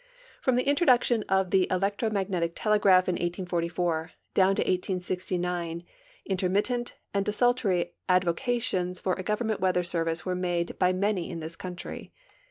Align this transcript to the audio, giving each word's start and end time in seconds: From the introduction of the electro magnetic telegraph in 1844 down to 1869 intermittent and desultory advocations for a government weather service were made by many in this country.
From 0.41 0.55
the 0.55 0.67
introduction 0.67 1.21
of 1.29 1.51
the 1.51 1.67
electro 1.69 2.09
magnetic 2.09 2.53
telegraph 2.55 3.07
in 3.07 3.13
1844 3.13 4.13
down 4.33 4.55
to 4.55 4.63
1869 4.63 5.83
intermittent 6.25 6.95
and 7.13 7.23
desultory 7.23 7.93
advocations 8.09 8.99
for 8.99 9.13
a 9.13 9.21
government 9.21 9.59
weather 9.59 9.83
service 9.83 10.25
were 10.25 10.33
made 10.33 10.79
by 10.79 10.91
many 10.91 11.29
in 11.29 11.39
this 11.39 11.55
country. 11.55 12.11